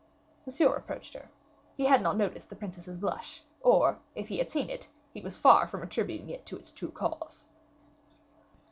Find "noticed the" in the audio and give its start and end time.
2.17-2.55